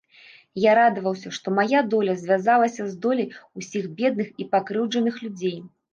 Я 0.61 0.71
радаваўся, 0.79 1.33
што 1.39 1.47
мая 1.57 1.81
доля 1.93 2.15
звязалася 2.21 2.81
з 2.95 2.97
доляй 3.03 3.29
усіх 3.61 3.83
бедных 4.01 4.27
і 4.45 4.51
пакрыўджаных 4.57 5.15
людзей. 5.27 5.57